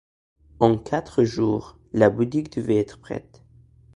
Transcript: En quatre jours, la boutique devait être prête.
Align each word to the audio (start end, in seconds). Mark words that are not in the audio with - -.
En 0.59 0.79
quatre 0.79 1.23
jours, 1.23 1.77
la 1.93 2.09
boutique 2.09 2.53
devait 2.55 2.77
être 2.79 2.97
prête. 2.99 3.43